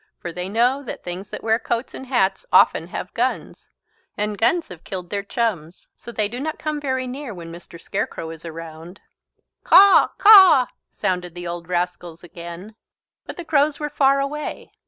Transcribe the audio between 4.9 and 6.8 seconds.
their chums. So they do not